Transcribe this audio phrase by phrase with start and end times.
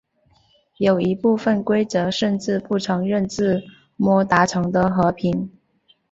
[0.77, 3.61] 有一部分规则甚至不承认自
[3.97, 5.49] 摸达成的平和。